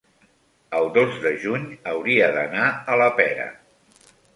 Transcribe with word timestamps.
el 0.77 0.89
dos 0.95 1.19
de 1.27 1.35
juny 1.45 1.69
hauria 1.95 2.33
d'anar 2.41 2.67
a 2.97 3.01
la 3.05 3.15
Pera. 3.23 3.51